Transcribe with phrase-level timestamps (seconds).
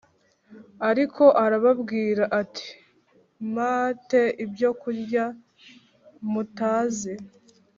[0.89, 2.69] Ariko arababwira ati
[3.53, 3.55] m
[4.09, 5.23] te ibyokurya
[6.31, 7.13] mutazi